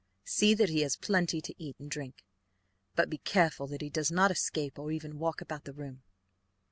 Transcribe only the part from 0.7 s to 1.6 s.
has plenty to